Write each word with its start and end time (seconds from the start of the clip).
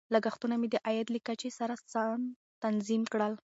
لګښتونه 0.13 0.55
مې 0.61 0.67
د 0.73 0.75
عاید 0.85 1.07
له 1.11 1.19
کچې 1.27 1.49
سره 1.59 1.73
سم 1.91 2.19
تنظیم 2.63 3.03
کړل. 3.13 3.33